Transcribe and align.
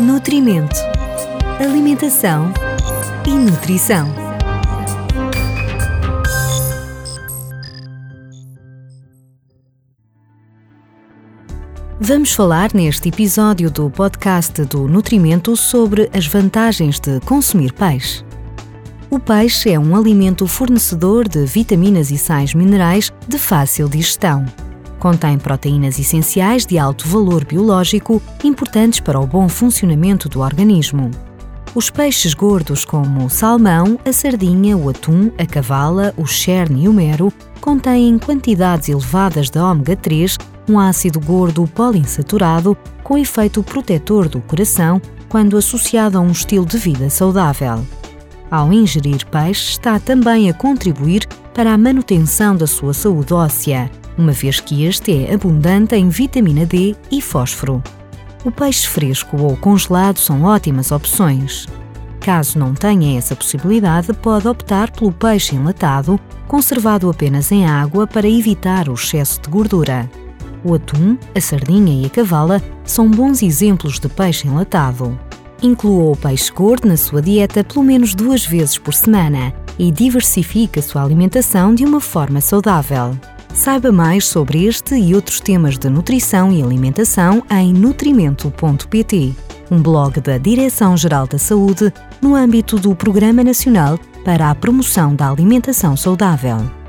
Nutrimento, 0.00 0.74
Alimentação 1.60 2.52
e 3.24 3.30
Nutrição. 3.30 4.12
Vamos 12.00 12.32
falar 12.32 12.74
neste 12.74 13.08
episódio 13.08 13.70
do 13.70 13.88
podcast 13.88 14.64
do 14.64 14.88
Nutrimento 14.88 15.56
sobre 15.56 16.10
as 16.12 16.26
vantagens 16.26 16.98
de 16.98 17.20
consumir 17.20 17.72
peixe. 17.72 18.24
O 19.08 19.20
peixe 19.20 19.70
é 19.70 19.78
um 19.78 19.94
alimento 19.94 20.44
fornecedor 20.48 21.28
de 21.28 21.46
vitaminas 21.46 22.10
e 22.10 22.18
sais 22.18 22.52
minerais 22.52 23.12
de 23.28 23.38
fácil 23.38 23.88
digestão. 23.88 24.44
Contém 25.04 25.36
proteínas 25.36 25.98
essenciais 25.98 26.64
de 26.64 26.78
alto 26.78 27.06
valor 27.06 27.44
biológico, 27.44 28.22
importantes 28.42 29.00
para 29.00 29.20
o 29.20 29.26
bom 29.26 29.50
funcionamento 29.50 30.30
do 30.30 30.40
organismo. 30.40 31.10
Os 31.74 31.90
peixes 31.90 32.32
gordos, 32.32 32.86
como 32.86 33.26
o 33.26 33.28
salmão, 33.28 33.98
a 34.02 34.10
sardinha, 34.14 34.74
o 34.74 34.88
atum, 34.88 35.30
a 35.36 35.44
cavala, 35.44 36.14
o 36.16 36.24
cherne 36.24 36.84
e 36.84 36.88
o 36.88 36.92
mero, 36.94 37.30
contêm 37.60 38.18
quantidades 38.18 38.88
elevadas 38.88 39.50
de 39.50 39.58
ômega 39.58 39.94
3, 39.94 40.38
um 40.70 40.78
ácido 40.78 41.20
gordo 41.20 41.66
poliinsaturado 41.66 42.74
com 43.02 43.18
efeito 43.18 43.62
protetor 43.62 44.26
do 44.26 44.40
coração 44.40 45.02
quando 45.28 45.58
associado 45.58 46.16
a 46.16 46.20
um 46.22 46.30
estilo 46.30 46.64
de 46.64 46.78
vida 46.78 47.10
saudável. 47.10 47.86
Ao 48.50 48.72
ingerir 48.72 49.26
peixe, 49.26 49.72
está 49.72 50.00
também 50.00 50.48
a 50.48 50.54
contribuir 50.54 51.26
para 51.52 51.74
a 51.74 51.76
manutenção 51.76 52.56
da 52.56 52.66
sua 52.66 52.94
saúde 52.94 53.34
óssea, 53.34 53.90
uma 54.16 54.32
vez 54.32 54.60
que 54.60 54.84
este 54.84 55.24
é 55.24 55.34
abundante 55.34 55.94
em 55.94 56.08
vitamina 56.08 56.64
D 56.64 56.94
e 57.10 57.20
fósforo. 57.20 57.82
O 58.44 58.50
peixe 58.50 58.86
fresco 58.86 59.40
ou 59.40 59.56
congelado 59.56 60.18
são 60.18 60.42
ótimas 60.42 60.92
opções. 60.92 61.66
Caso 62.20 62.58
não 62.58 62.74
tenha 62.74 63.18
essa 63.18 63.36
possibilidade, 63.36 64.12
pode 64.14 64.48
optar 64.48 64.90
pelo 64.90 65.12
peixe 65.12 65.54
enlatado, 65.54 66.18
conservado 66.46 67.08
apenas 67.08 67.50
em 67.52 67.66
água 67.66 68.06
para 68.06 68.28
evitar 68.28 68.88
o 68.88 68.94
excesso 68.94 69.40
de 69.42 69.48
gordura. 69.48 70.10
O 70.64 70.74
atum, 70.74 71.18
a 71.34 71.40
sardinha 71.40 72.02
e 72.02 72.06
a 72.06 72.10
cavala 72.10 72.62
são 72.84 73.10
bons 73.10 73.42
exemplos 73.42 73.98
de 73.98 74.08
peixe 74.08 74.48
enlatado. 74.48 75.18
Inclua 75.62 76.12
o 76.12 76.16
peixe 76.16 76.50
gordo 76.52 76.88
na 76.88 76.96
sua 76.96 77.20
dieta 77.20 77.62
pelo 77.62 77.84
menos 77.84 78.14
duas 78.14 78.44
vezes 78.46 78.78
por 78.78 78.94
semana 78.94 79.52
e 79.78 79.90
diversifique 79.90 80.78
a 80.78 80.82
sua 80.82 81.02
alimentação 81.02 81.74
de 81.74 81.84
uma 81.84 82.00
forma 82.00 82.40
saudável. 82.40 83.16
Saiba 83.54 83.92
mais 83.92 84.26
sobre 84.26 84.64
este 84.64 84.96
e 84.96 85.14
outros 85.14 85.38
temas 85.38 85.78
de 85.78 85.88
nutrição 85.88 86.52
e 86.52 86.60
alimentação 86.60 87.40
em 87.48 87.72
nutrimento.pt, 87.72 89.32
um 89.70 89.80
blog 89.80 90.20
da 90.20 90.36
Direção-Geral 90.38 91.28
da 91.28 91.38
Saúde 91.38 91.92
no 92.20 92.34
âmbito 92.34 92.80
do 92.80 92.96
Programa 92.96 93.44
Nacional 93.44 93.96
para 94.24 94.50
a 94.50 94.54
Promoção 94.56 95.14
da 95.14 95.30
Alimentação 95.30 95.96
Saudável. 95.96 96.83